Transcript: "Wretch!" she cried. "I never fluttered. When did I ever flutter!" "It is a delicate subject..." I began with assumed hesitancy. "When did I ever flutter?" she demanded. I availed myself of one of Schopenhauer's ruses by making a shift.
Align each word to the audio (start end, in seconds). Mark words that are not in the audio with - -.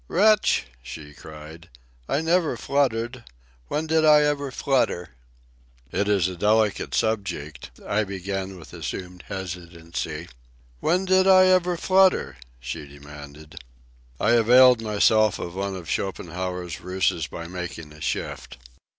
"Wretch!" 0.07 0.65
she 0.81 1.13
cried. 1.13 1.69
"I 2.09 2.21
never 2.21 2.57
fluttered. 2.57 3.23
When 3.67 3.85
did 3.85 4.03
I 4.03 4.23
ever 4.23 4.49
flutter!" 4.49 5.09
"It 5.91 6.07
is 6.07 6.27
a 6.27 6.35
delicate 6.35 6.95
subject..." 6.95 7.69
I 7.87 8.03
began 8.03 8.57
with 8.57 8.73
assumed 8.73 9.25
hesitancy. 9.27 10.27
"When 10.79 11.05
did 11.05 11.27
I 11.27 11.45
ever 11.45 11.77
flutter?" 11.77 12.37
she 12.59 12.87
demanded. 12.87 13.59
I 14.19 14.31
availed 14.31 14.81
myself 14.81 15.37
of 15.37 15.53
one 15.53 15.75
of 15.75 15.87
Schopenhauer's 15.87 16.81
ruses 16.81 17.27
by 17.27 17.45
making 17.47 17.93
a 17.93 18.01
shift. 18.01 18.57